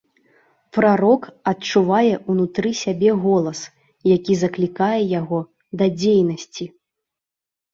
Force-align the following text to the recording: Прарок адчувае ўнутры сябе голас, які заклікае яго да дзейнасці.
Прарок 0.75 1.27
адчувае 1.51 2.15
ўнутры 2.31 2.71
сябе 2.83 3.11
голас, 3.25 3.59
які 4.15 4.33
заклікае 4.45 4.99
яго 5.19 5.39
да 5.83 5.91
дзейнасці. 5.99 6.65